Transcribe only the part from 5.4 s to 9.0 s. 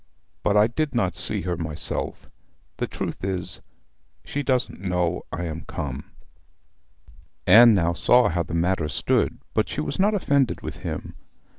am come.' Anne now saw how the matter